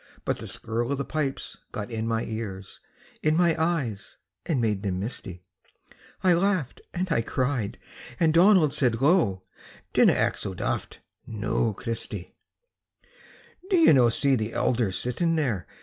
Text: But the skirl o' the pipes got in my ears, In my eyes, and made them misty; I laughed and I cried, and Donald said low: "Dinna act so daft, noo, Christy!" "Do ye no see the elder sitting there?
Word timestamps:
But 0.25 0.39
the 0.39 0.47
skirl 0.47 0.91
o' 0.91 0.95
the 0.95 1.05
pipes 1.05 1.57
got 1.71 1.91
in 1.91 2.07
my 2.07 2.25
ears, 2.25 2.79
In 3.21 3.37
my 3.37 3.55
eyes, 3.63 4.17
and 4.47 4.59
made 4.59 4.81
them 4.81 4.99
misty; 4.99 5.43
I 6.23 6.33
laughed 6.33 6.81
and 6.91 7.11
I 7.11 7.21
cried, 7.21 7.77
and 8.19 8.33
Donald 8.33 8.73
said 8.73 8.99
low: 8.99 9.43
"Dinna 9.93 10.13
act 10.13 10.39
so 10.39 10.55
daft, 10.55 11.01
noo, 11.27 11.75
Christy!" 11.75 12.33
"Do 13.69 13.77
ye 13.77 13.93
no 13.93 14.09
see 14.09 14.35
the 14.35 14.53
elder 14.53 14.91
sitting 14.91 15.35
there? 15.35 15.67